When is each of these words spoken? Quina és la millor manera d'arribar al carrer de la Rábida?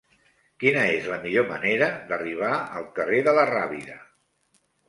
Quina 0.63 0.85
és 0.93 1.09
la 1.11 1.19
millor 1.25 1.45
manera 1.51 1.91
d'arribar 2.13 2.51
al 2.81 2.89
carrer 2.99 3.23
de 3.29 3.37
la 3.41 3.47
Rábida? 3.55 4.03